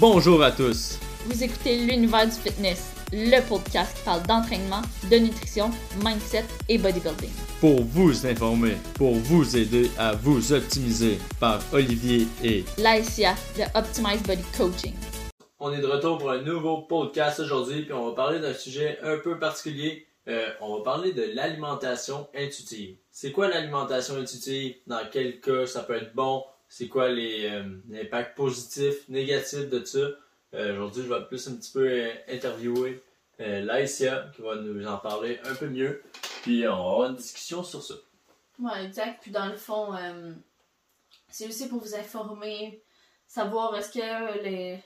[0.00, 0.98] Bonjour à tous.
[1.26, 5.70] Vous écoutez l'univers du fitness, le podcast qui parle d'entraînement, de nutrition,
[6.04, 7.30] mindset et bodybuilding.
[7.60, 14.22] Pour vous informer, pour vous aider à vous optimiser par Olivier et L'ASIA de Optimize
[14.24, 14.94] Body Coaching.
[15.60, 18.98] On est de retour pour un nouveau podcast aujourd'hui, puis on va parler d'un sujet
[19.02, 20.08] un peu particulier.
[20.26, 22.96] Euh, on va parler de l'alimentation intuitive.
[23.12, 24.74] C'est quoi l'alimentation intuitive?
[24.88, 26.42] Dans quel cas ça peut être bon?
[26.76, 30.08] C'est quoi les euh, impacts positifs, négatifs de ça?
[30.54, 33.00] Euh, aujourd'hui, je vais plus un petit peu euh, interviewer
[33.38, 36.02] euh, Laïcia qui va nous en parler un peu mieux.
[36.42, 37.94] Puis on va avoir une discussion sur ça.
[38.58, 39.22] Ouais, exact.
[39.22, 40.32] Puis dans le fond, euh,
[41.28, 42.82] c'est aussi pour vous informer,
[43.28, 44.82] savoir est-ce que les,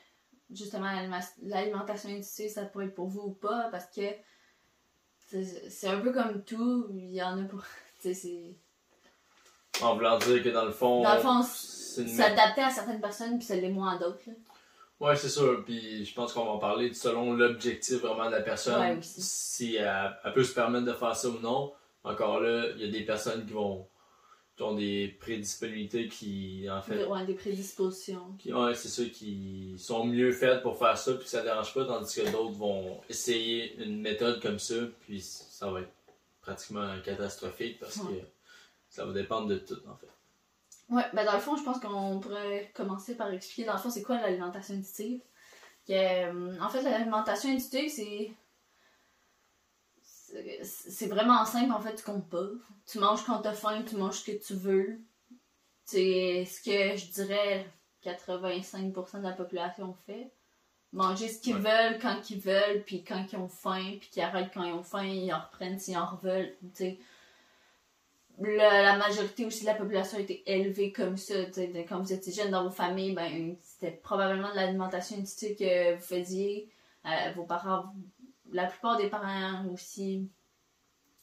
[0.51, 0.93] justement
[1.41, 4.11] l'alimentation intuitive, ça pourrait être pour vous ou pas, parce que
[5.21, 7.65] c'est c'est un peu comme tout, il y en a pour.
[9.83, 11.03] En voulant dire que dans le fond.
[11.03, 11.21] Dans le
[12.23, 14.19] adapté à certaines personnes, puis ça l'est moins à d'autres.
[15.01, 15.65] Ouais, c'est sûr.
[15.65, 18.81] Puis je pense qu'on va en parler selon l'objectif vraiment de la personne.
[18.81, 21.73] Ouais, si elle, elle peut se permettre de faire ça ou non.
[22.05, 23.87] Encore là, il y a des personnes qui vont
[24.57, 28.35] qui ont des prédisponibilités qui, en fait, Ouais, des prédispositions.
[28.41, 31.73] qui, ouais, c'est ça, qui sont mieux faites pour faire ça, puis que ça dérange
[31.73, 35.93] pas, tandis que d'autres vont essayer une méthode comme ça, puis ça va être
[36.43, 38.03] pratiquement catastrophique parce que.
[38.99, 40.09] Ça va dépendre de tout, en fait.
[40.91, 43.91] Ouais, ben dans le fond, je pense qu'on pourrait commencer par expliquer dans le fond
[43.91, 45.21] c'est quoi l'alimentation intuitive?
[45.87, 48.33] Que, euh, en fait, l'alimentation intuitive, c'est.
[50.63, 52.49] c'est- vraiment simple, en fait, tu comptes pas.
[52.87, 54.99] Tu manges quand t'as faim, tu manges ce que tu veux.
[55.85, 57.67] C'est ce que je dirais
[58.03, 60.31] 85% de la population fait.
[60.93, 61.61] Manger ce qu'ils Ouais.
[61.61, 64.83] veulent quand ils veulent, puis quand ils ont faim, puis qu'ils arrêtent quand ils ont
[64.83, 66.55] faim, ils en reprennent s'ils en reveulent.
[66.61, 66.99] tu sais
[68.41, 71.45] la, la majorité aussi de la population été élevée comme ça.
[71.47, 75.57] tu de- Quand vous étiez jeune dans vos familles, ben, c'était probablement de l'alimentation intuitive
[75.57, 76.69] que vous faisiez.
[77.07, 77.95] Euh, vos parents,
[78.53, 80.29] la plupart des parents aussi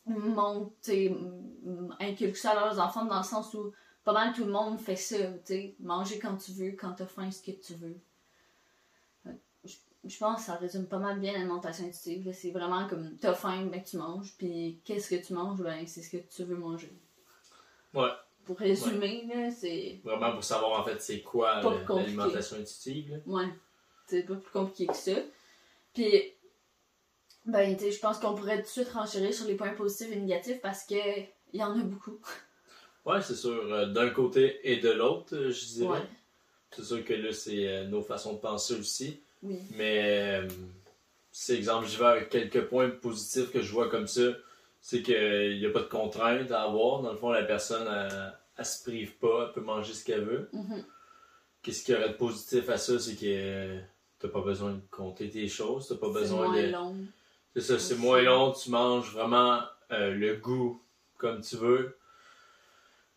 [0.08, 3.72] montrent, tu sais, m- inculquent ça à leurs enfants dans le sens où
[4.04, 5.18] pas mal tout le monde fait ça.
[5.46, 7.98] tu Manger quand tu veux, quand t'as faim, ce que tu veux.
[9.28, 9.32] Euh,
[10.06, 12.32] Je, pense que ça résume pas mal bien l'alimentation intuitive.
[12.34, 14.34] C'est vraiment comme t'as faim, ben tu manges.
[14.38, 16.92] Puis qu'est-ce que tu manges, ben c'est ce que tu veux manger.
[17.96, 18.10] Ouais.
[18.46, 20.00] Pour résumer, là, c'est.
[20.04, 21.94] Vraiment pour savoir, en fait, c'est quoi compliqué.
[21.94, 23.18] l'alimentation intuitive, là.
[23.26, 23.50] Ouais.
[24.08, 25.14] C'est pas plus compliqué que ça.
[25.94, 26.34] Puis,
[27.46, 30.12] ben, tu sais, je pense qu'on pourrait tout de suite renchérir sur les points positifs
[30.12, 30.96] et négatifs parce que
[31.54, 32.20] il y en a beaucoup.
[33.06, 36.00] Ouais, c'est sûr, euh, d'un côté et de l'autre, euh, je dirais.
[36.00, 36.08] Ouais.
[36.72, 39.22] C'est sûr que là, c'est euh, nos façons de penser aussi.
[39.44, 39.60] Oui.
[39.76, 40.48] Mais, euh,
[41.32, 44.24] c'est exemple, j'y vais avec quelques points positifs que je vois comme ça.
[44.88, 47.02] C'est qu'il n'y a pas de contrainte à avoir.
[47.02, 47.88] Dans le fond, la personne,
[48.56, 50.48] elle, se prive pas, elle peut manger ce qu'elle veut.
[50.54, 50.86] Mhm.
[51.64, 53.00] Qu'est-ce qu'il y aurait de positif à ça?
[53.00, 53.80] C'est que
[54.20, 56.68] t'as pas besoin de compter tes choses, t'as pas C'est besoin moins de.
[56.68, 56.96] long.
[57.56, 59.60] C'est ça, c'est moins long, tu manges vraiment
[59.92, 60.80] euh, le goût
[61.18, 61.98] comme tu veux.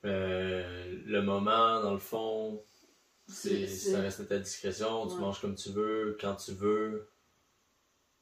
[0.06, 2.62] Euh, le moment, dans le fond,
[3.26, 7.10] c'est, ça reste à ta discrétion, tu manges comme tu veux, quand tu veux.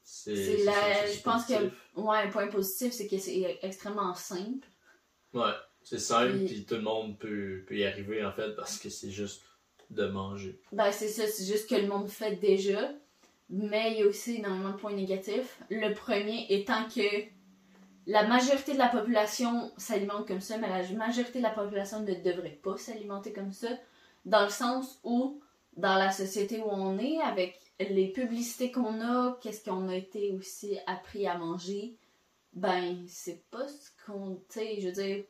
[0.09, 1.79] C'est, je pense que positif.
[1.97, 4.65] ouais, un point positif, c'est que c'est extrêmement simple.
[5.33, 5.51] Ouais,
[5.83, 9.11] c'est simple, puis tout le monde peut, peut y arriver en fait, parce que c'est
[9.11, 9.43] juste
[9.89, 10.61] de manger.
[10.71, 12.89] Ben, c'est ça, c'est juste que le monde fait déjà.
[13.49, 15.59] Mais il y a aussi énormément de points négatifs.
[15.69, 17.25] Le premier étant que
[18.05, 22.13] la majorité de la population s'alimente comme ça, mais la majorité de la population ne
[22.13, 23.67] devrait pas s'alimenter comme ça.
[24.23, 25.41] Dans le sens où,
[25.75, 30.31] dans la société où on est, avec les publicités qu'on a, qu'est-ce qu'on a été
[30.33, 31.95] aussi appris à manger,
[32.53, 34.35] ben, c'est pas ce qu'on.
[34.49, 35.23] Tu sais, je veux dire.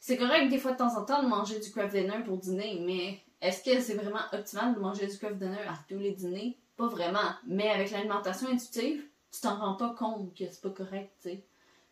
[0.00, 2.82] C'est correct des fois de temps en temps de manger du craft dinner pour dîner,
[2.84, 6.58] mais est-ce que c'est vraiment optimal de manger du craft dinner à tous les dîners?
[6.76, 7.30] Pas vraiment.
[7.46, 11.44] Mais avec l'alimentation intuitive, tu t'en rends pas compte que c'est pas correct, tu sais.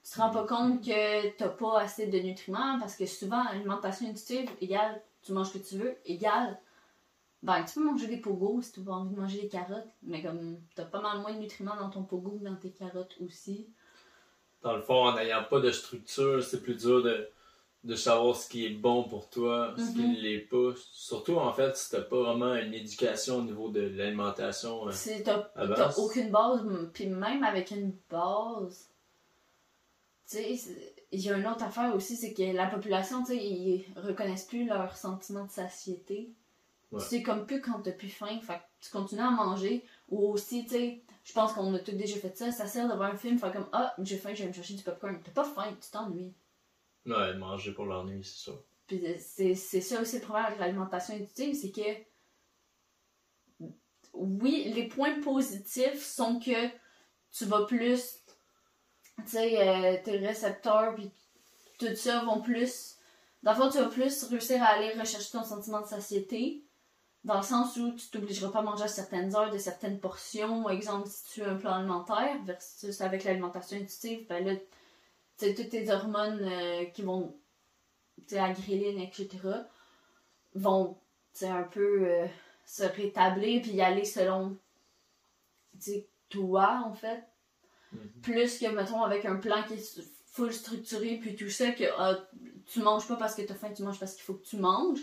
[0.05, 4.09] Tu te rends pas compte que t'as pas assez de nutriments parce que souvent, l'alimentation
[4.09, 6.59] intuitive égale tu manges ce que tu veux, égale
[7.43, 10.23] ben, tu peux manger des pogos si tu as envie de manger des carottes, mais
[10.23, 13.67] comme t'as pas mal moins de nutriments dans ton pogo que dans tes carottes aussi.
[14.63, 17.29] Dans le fond, en n'ayant pas de structure, c'est plus dur de,
[17.83, 20.13] de savoir ce qui est bon pour toi, ce qui Mhm.
[20.13, 20.73] ne l'est pas.
[20.93, 24.87] Surtout, en fait, si t'as pas vraiment une éducation au niveau de l'alimentation.
[24.87, 28.89] euh, C'est- T'as aucune base, puis même avec une base,
[30.31, 30.59] tu sais,
[31.11, 34.47] il y a une autre affaire aussi, c'est que la population, tu sais, ils reconnaissent
[34.47, 36.31] plus leur sentiment de satiété.
[36.93, 37.01] Ouais.
[37.01, 40.65] Sais, comme plus quand t'as plus faim, fait que tu continues à manger, ou aussi,
[40.65, 43.39] tu sais, je pense qu'on a tous déjà fait ça, ça sert devant un film,
[43.39, 45.19] faire comme, ah, j'ai faim, je vais me chercher du popcorn.
[45.25, 46.35] T'as pas faim, tu t'ennuies.
[47.07, 48.53] Ouais, manger pour l'ennui, c'est ça.
[48.87, 52.13] Puis c'est c'est ça aussi le problème avec l'alimentation intuitive, c'est que
[54.13, 56.69] oui, les points positifs sont que
[57.33, 58.19] tu vas plus.
[59.25, 61.11] Tu sais, euh, tes récepteurs, puis
[61.79, 62.97] tout ça vont plus.
[63.43, 66.65] Dans le fond, tu vas plus réussir à aller rechercher ton sentiment de satiété.
[67.25, 70.69] Dans le sens où tu t'obligeras pas à manger à certaines heures de certaines portions.
[70.69, 74.65] Exemple, si tu as un plan alimentaire versus avec l'alimentation intuitive, ben là, tu
[75.37, 77.37] sais, toutes tes hormones euh, qui vont,
[78.27, 79.29] tu sais, à ghrelin, etc.,
[80.55, 80.99] vont,
[81.33, 82.27] tu sais, un peu euh,
[82.67, 84.57] se rétablir puis y aller selon,
[85.75, 87.23] tu sais, toi, en fait.
[88.23, 92.19] Plus que, mettons, avec un plan qui est full structuré puis tout ça, que ah,
[92.67, 95.01] tu manges pas parce que t'as faim, tu manges parce qu'il faut que tu manges.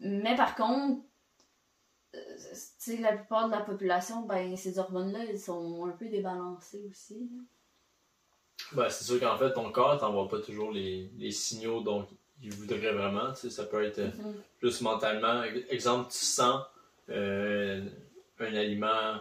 [0.00, 1.02] Mais par contre,
[2.14, 2.20] euh,
[3.00, 7.30] la plupart de la population, ben, ces hormones-là, elles sont un peu débalancées aussi.
[8.72, 12.06] Ben, c'est sûr qu'en fait, ton corps t'envoie pas toujours les, les signaux dont
[12.42, 13.32] il voudrait vraiment.
[13.32, 14.34] Tu sais, ça peut être euh, Mhm.
[14.58, 15.42] plus mentalement.
[15.68, 16.62] Exemple, tu sens
[17.08, 17.84] euh,
[18.38, 19.14] un aliment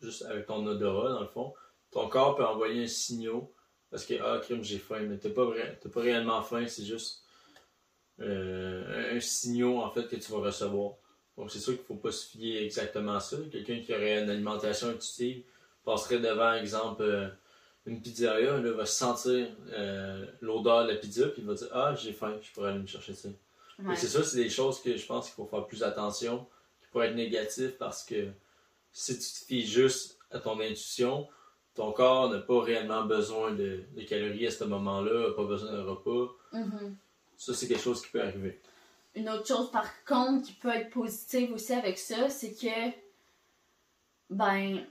[0.00, 1.54] juste avec ton odorat, dans le fond.
[1.90, 3.42] Ton corps peut envoyer un signal
[3.90, 5.46] parce que, ah, crime, j'ai faim, mais t'as pas,
[5.92, 7.21] pas réellement faim, c'est juste
[8.22, 10.94] euh, un signal, en fait, que tu vas recevoir.
[11.36, 13.36] Donc, c'est sûr qu'il faut pas se fier exactement à ça.
[13.50, 15.42] Quelqu'un qui aurait une alimentation intuitive
[15.84, 17.28] passerait devant, exemple, euh,
[17.86, 21.94] une pizzeria, là, va sentir euh, l'odeur de la pizza, puis il va dire Ah,
[21.94, 23.28] j'ai faim, je pourrais aller me chercher ça.
[23.82, 23.96] Ouais.
[23.96, 26.46] C'est ça, c'est des choses que je pense qu'il faut faire plus attention,
[26.80, 28.28] qui pourraient être négatives parce que
[28.92, 31.26] si tu te fies juste à ton intuition,
[31.74, 35.72] ton corps n'a pas réellement besoin de, de calories à ce moment-là, n'a pas besoin
[35.72, 36.32] d'un repas.
[36.52, 36.96] Mhm.
[37.42, 38.62] Ça, c'est quelque chose qui peut arriver.
[39.16, 42.96] Une autre chose, par contre, qui peut être positive aussi avec ça, c'est que,
[44.30, 44.86] ben,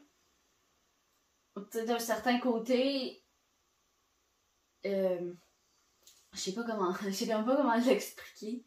[1.56, 3.24] d'un certain côté,
[4.86, 5.34] euh,
[6.34, 8.66] je sais pas comment, je sais même pas comment l'expliquer.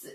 [0.00, 0.10] Tu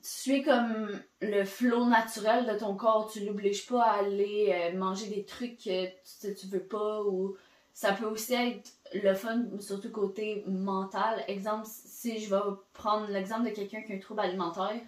[0.00, 5.08] suis comme le flot naturel de ton corps, tu l'obliges pas à aller euh, manger
[5.08, 7.36] des trucs que tu, tu veux pas ou
[7.74, 11.24] ça peut aussi être le fun, surtout côté mental.
[11.26, 12.40] Exemple, si je vais
[12.72, 14.80] prendre l'exemple de quelqu'un qui a un trouble alimentaire,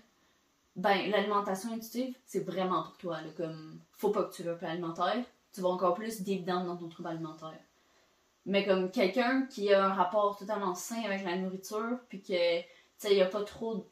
[0.76, 3.20] ben l'alimentation intuitive, c'est vraiment pour toi.
[3.20, 6.64] Là, comme, faut pas que tu veux plan alimentaire, tu vas encore plus deep down
[6.64, 7.58] dans ton trouble alimentaire.
[8.44, 12.66] Mais comme quelqu'un qui a un rapport totalement sain avec la nourriture, puis que, tu
[12.98, 13.84] sais, il y a pas trop.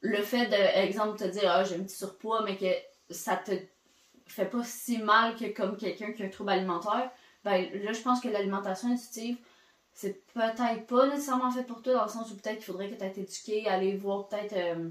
[0.00, 2.66] Le fait de, exemple, te dire, ah, j'ai un petit surpoids, mais que
[3.12, 3.50] ça te
[4.26, 7.10] fait pas si mal que comme quelqu'un qui a un trouble alimentaire,
[7.44, 9.36] ben là, je pense que l'alimentation intuitive,
[9.92, 12.96] c'est peut-être pas nécessairement fait pour toi, dans le sens où peut-être qu'il faudrait que
[12.96, 14.90] tu aies éduqué, aller voir peut-être euh,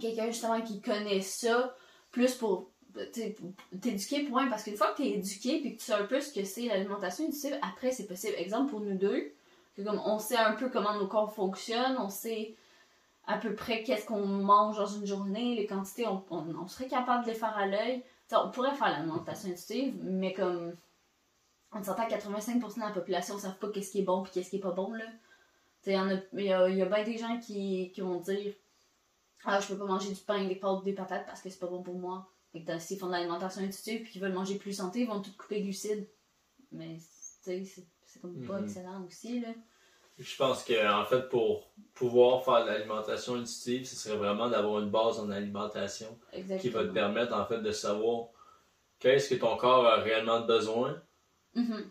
[0.00, 1.74] quelqu'un justement qui connaît ça,
[2.12, 2.70] plus pour
[3.80, 6.04] t'éduquer pour un, parce qu'une fois que tu es éduqué puis que tu sais un
[6.04, 8.34] peu ce que c'est l'alimentation intuitive, après c'est possible.
[8.36, 9.32] Exemple pour nous deux,
[9.74, 12.54] que comme on sait un peu comment nos corps fonctionnent, on sait
[13.26, 17.30] à peu près qu'est-ce qu'on mange dans une journée, les quantités, on, serait capable de
[17.30, 18.02] les faire à l'œil.
[18.32, 20.74] On pourrait faire l'alimentation intuitive, mais comme
[21.72, 24.28] on s'entend que 85% de la population ne savent pas qu'est-ce qui est bon et
[24.30, 24.92] qu'est-ce qui est pas bon.
[24.92, 25.04] là.
[25.86, 28.52] Y a- Il y a, y a bien des gens qui, qui vont dire
[29.44, 31.66] Ah, je peux pas manger du pain, des pâtes, des patates parce que c'est pas
[31.66, 32.28] bon pour moi.
[32.52, 35.20] Fait que s'ils font de l'alimentation intuitive et qu'ils veulent manger plus santé, ils vont
[35.20, 36.06] tout couper glucides.
[36.70, 36.98] Mais
[37.42, 38.64] c'est c'est comme pas Mhm.
[38.64, 39.40] excellent aussi.
[39.40, 39.48] là.
[40.18, 44.80] Je pense que en fait, pour pouvoir faire de l'alimentation intuitive, ce serait vraiment d'avoir
[44.80, 46.60] une base en alimentation Exactement.
[46.60, 48.28] qui va te permettre en fait de savoir
[49.00, 51.02] qu'est-ce que ton corps a réellement besoin,
[51.54, 51.90] Mhm.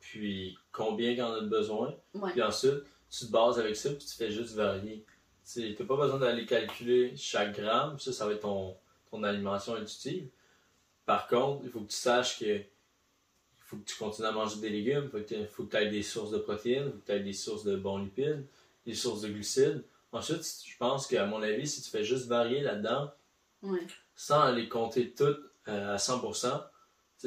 [0.00, 1.94] puis combien en a besoin?
[2.14, 2.32] Ouais.
[2.32, 5.04] Puis ensuite, tu te bases avec ça, puis tu fais juste varier.
[5.52, 8.76] Tu n'as pas besoin d'aller calculer chaque gramme, ça, ça va être ton,
[9.10, 10.28] ton alimentation intuitive.
[11.04, 12.60] Par contre, il faut que tu saches que
[13.58, 16.30] faut que tu continues à manger des légumes, il faut que tu aies des sources
[16.30, 18.46] de protéines, il faut que tu aies des sources de bons lipides,
[18.86, 19.84] des sources de glucides.
[20.12, 23.10] Ensuite, je pense qu'à mon avis, si tu fais juste varier là-dedans,
[23.62, 23.86] Ouais.
[24.14, 26.71] sans les compter toutes euh, à 100%, tu sais,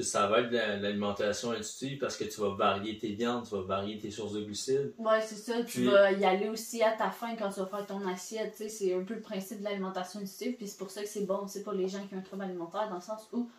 [0.01, 3.97] ça va être l'alimentation intuitive parce que tu vas varier tes viandes, tu vas varier
[3.97, 4.93] tes sources de glucides.
[4.97, 5.63] Ouais, c'est ça.
[5.63, 8.51] Tu vas y aller aussi à ta faim quand tu vas faire ton assiette.
[8.51, 10.55] tu sais, C'est un peu le principe de l'alimentation intuitive.
[10.57, 12.43] Puis c'est pour ça que c'est bon aussi pour les gens qui ont un trouble
[12.43, 13.49] alimentaire, dans le sens où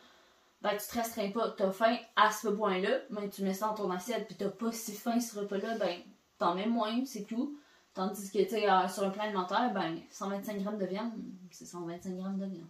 [0.62, 1.50] ben, tu te restreins pas.
[1.56, 4.26] T'as faim à ce point-là, mais tu mets ça dans ton assiette.
[4.26, 6.00] Puis t'as pas si faim ce repas-là, ben
[6.38, 7.58] t'en mets moins, c'est tout.
[7.94, 11.12] Tandis que tu sais, euh, sur un plan alimentaire, ben 125 grammes de viande,
[11.50, 12.66] c'est 125 grammes de viande.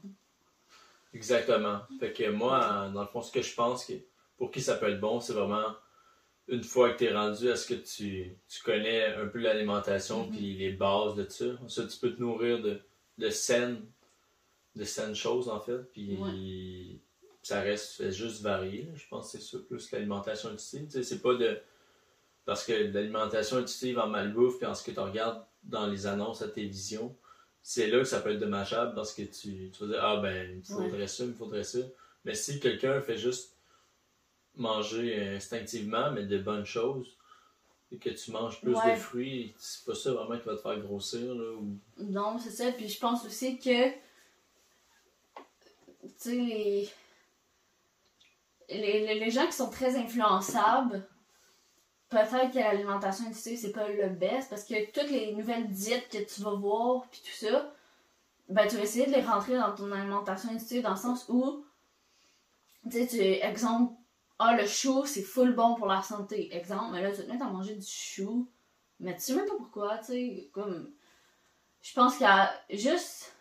[1.16, 1.80] Exactement.
[1.98, 3.94] Fait que moi, dans le fond, ce que je pense que
[4.36, 5.74] pour qui ça peut être bon, c'est vraiment
[6.48, 10.26] une fois que tu es rendu à ce que tu, tu connais un peu l'alimentation
[10.26, 10.30] Mhm.
[10.32, 11.46] puis les bases de ça.
[11.64, 12.78] Ensuite, tu peux te nourrir de,
[13.18, 13.84] de saines,
[14.76, 15.78] de saines choses en fait.
[15.92, 17.00] Puis
[17.42, 18.82] ça reste juste varier.
[18.82, 18.92] là.
[18.94, 20.84] Je pense que c'est ça plus l'alimentation intuitive.
[20.86, 21.58] Tu sais, c'est pas de.
[22.44, 26.42] Parce que l'alimentation intuitive en malbouffe, puis en ce que tu regardes dans les annonces
[26.42, 27.16] à télévision,
[27.68, 30.62] c'est là que ça peut être dommageable parce que tu, tu vas dire Ah ben,
[30.68, 31.80] il me faudrait ça, il me faudrait ça.
[32.24, 33.56] Mais si quelqu'un fait juste
[34.54, 37.16] manger instinctivement, mais de bonnes choses,
[37.90, 40.78] et que tu manges plus de fruits, c'est pas ça vraiment qui va te faire
[40.78, 41.34] grossir.
[41.34, 41.76] Là, ou...
[41.98, 42.70] Non, c'est ça.
[42.70, 43.90] Puis je pense aussi que.
[43.90, 43.98] Tu
[46.18, 46.88] sais, les...
[48.68, 51.04] Les, les, gens qui sont très influençables,
[52.08, 56.18] peut-être que l'alimentation intuitive, c'est pas le best parce que toutes les nouvelles diètes que
[56.18, 57.72] tu vas voir, puis tout ça,
[58.48, 61.64] ben tu vas essayer de les rentrer dans ton alimentation intuitive dans le sens où,
[62.90, 63.94] tu sais, tu, exemple,
[64.38, 66.54] ah, le chou, c'est full bon pour la santé.
[66.54, 68.50] Exemple, mais là, tu te mets à manger du chou.
[69.00, 70.50] Mais tu sais même pas pourquoi, tu sais.
[70.52, 70.92] Comme.
[71.82, 73.34] Je pense qu'il y a juste.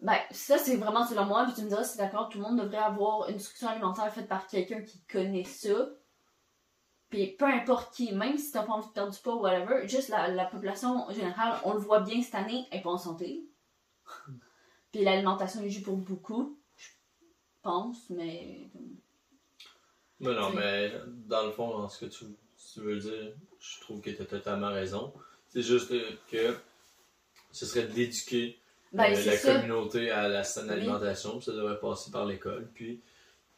[0.00, 1.44] Ben, ça, c'est vraiment selon moi.
[1.44, 4.28] Puis tu me diras si d'accord, tout le monde devrait avoir une structure alimentaire faite
[4.28, 5.90] par quelqu'un qui connaît ça.
[7.12, 9.86] Puis peu importe qui, même si t'as pas envie de perdre du poids ou whatever,
[9.86, 13.44] juste la, la population générale, on le voit bien cette année, est pas en santé.
[14.92, 16.88] Puis l'alimentation est juste pour beaucoup, je
[17.60, 18.70] pense, mais.
[20.20, 20.90] Mais non, mais
[21.26, 22.24] dans le fond, dans ce que tu,
[22.76, 25.12] veux dire, je trouve que tu as totalement raison.
[25.48, 25.92] C'est juste
[26.30, 26.56] que
[27.50, 28.58] ce serait d'éduquer
[28.90, 32.70] ben, euh, la communauté à la saine alimentation, ça devrait passer par l'école.
[32.72, 33.02] Puis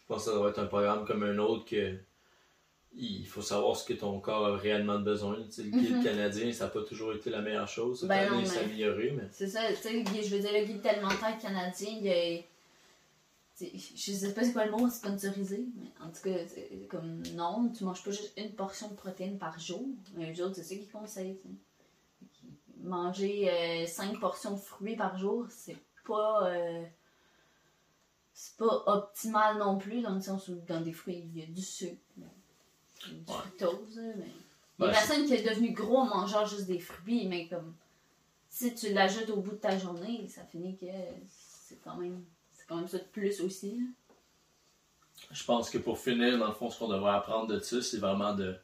[0.00, 1.96] je pense que ça devrait être un programme comme un autre que
[2.96, 5.36] il faut savoir ce que ton corps a réellement besoin.
[5.36, 6.04] le guide mhm.
[6.04, 8.00] canadien, ça n'a pas toujours été la meilleure chose.
[8.00, 9.28] Ça ben peut s'améliorer, mais...
[9.32, 12.46] C'est ça, tu sais, je veux dire, le guide alimentaire canadien, il est
[13.60, 16.38] je sais pas c'est quoi le mot, sponsorisé, mais en tout cas,
[16.90, 19.82] comme non, tu manges pas juste une portion de protéines par jour.
[20.18, 21.38] Un jour, c'est ça qu'ils conseillent.
[22.82, 26.50] Manger 5 euh, portions de fruits par jour, c'est pas.
[26.50, 26.84] Euh,
[28.32, 31.46] c'est pas optimal non plus, dans le sens où dans des fruits, il y a
[31.46, 32.02] du sucre,
[33.00, 34.00] du fructose.
[34.16, 34.86] Mais...
[34.86, 37.74] Les personnes qui sont devenues gros en mangeant juste des fruits, mais comme
[38.48, 40.86] si tu l'ajoutes au bout de ta journée, ça finit que
[41.26, 43.80] c'est quand même c'est quand même ça de plus aussi.
[45.30, 47.98] Je pense que pour finir, dans le fond, ce qu'on devrait apprendre de ça, c'est
[47.98, 48.54] vraiment de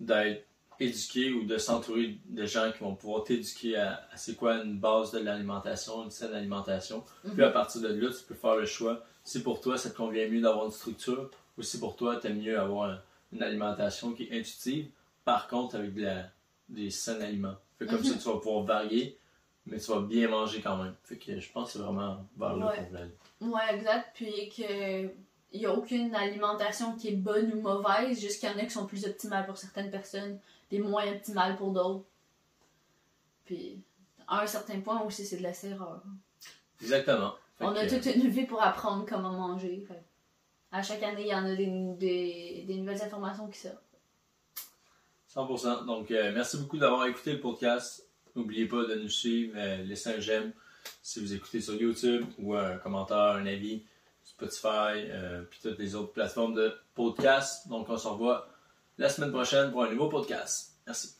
[0.00, 0.44] d'être
[0.80, 5.12] éduqué ou de s'entourer de gens qui vont pouvoir t'éduquer à, c'est quoi une base
[5.12, 7.04] de l'alimentation, une saine alimentation.
[7.22, 7.52] Puis à mhm.
[7.52, 9.04] partir de là, tu peux faire le choix.
[9.22, 12.26] Si pour toi, ça te convient mieux d'avoir une structure, ou si pour toi, tu
[12.26, 12.98] aimes mieux avoir
[13.34, 14.88] une alimentation qui est intuitive,
[15.24, 15.92] par contre, avec
[16.68, 17.56] des sains aliments.
[17.78, 18.18] Fait comme ça, mhm.
[18.18, 19.18] tu vas pouvoir varier,
[19.66, 20.94] mais tu vas bien manger quand même.
[21.02, 23.10] Fait que je pense que c'est vraiment vers là qu'on aller.
[23.40, 24.10] Ouais, exact.
[24.14, 25.10] Puis que
[25.54, 28.64] il n'y a aucune alimentation qui est bonne ou mauvaise, juste qu'il y en a
[28.64, 30.40] qui sont plus optimales pour certaines personnes,
[30.72, 32.04] et moins optimales pour d'autres.
[33.44, 33.80] Puis,
[34.26, 36.02] à un certain point aussi, c'est de la erreur.
[36.82, 37.34] Exactement.
[37.60, 39.86] On a toute une vie pour apprendre comment manger.
[40.74, 43.78] À chaque année, il y en a des, des, nouvelles informations qui sortent.
[45.32, 45.86] 100%.
[45.86, 48.08] Donc, euh, merci beaucoup d'avoir écouté le podcast.
[48.34, 50.52] N'oubliez pas de nous suivre, euh, laissez un j'aime
[51.00, 53.84] si vous écoutez sur YouTube ou un commentaire, un avis,
[54.24, 57.68] Spotify, euh, puis toutes les autres plateformes de podcast.
[57.68, 58.48] Donc, on se revoit
[58.98, 60.72] la semaine prochaine pour un nouveau podcast.
[60.86, 61.14] Merci.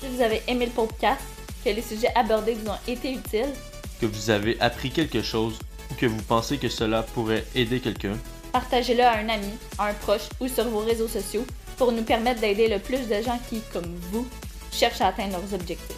[0.00, 1.22] Si vous avez aimé le podcast,
[1.64, 3.52] que les sujets abordés vous ont été utiles,
[4.00, 5.60] que vous avez appris quelque chose
[5.94, 8.16] ou que vous pensez que cela pourrait aider quelqu'un,
[8.52, 11.44] partagez-le à un ami, à un proche ou sur vos réseaux sociaux
[11.76, 14.26] pour nous permettre d'aider le plus de gens qui, comme vous,
[14.72, 15.96] cherchent à atteindre leurs objectifs.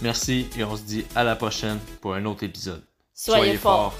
[0.00, 2.82] Merci et on se dit à la prochaine pour un autre épisode.
[3.14, 3.94] Soyez, forts.